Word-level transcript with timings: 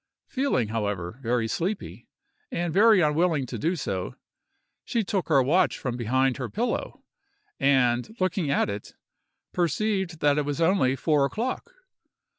Feeling, 0.25 0.69
however, 0.69 1.19
very 1.21 1.47
sleepy, 1.47 2.07
and 2.51 2.73
very 2.73 3.01
unwilling 3.01 3.45
to 3.45 3.59
do 3.59 3.75
so, 3.75 4.15
she 4.83 5.03
took 5.03 5.27
her 5.29 5.43
watch 5.43 5.77
from 5.77 5.95
behind 5.95 6.37
her 6.37 6.49
pillow, 6.49 7.03
and, 7.59 8.15
looking 8.19 8.49
at 8.49 8.67
it, 8.67 8.95
perceived 9.53 10.19
that 10.19 10.39
it 10.39 10.43
was 10.43 10.59
only 10.59 10.95
four 10.95 11.23
o'clock. 11.23 11.71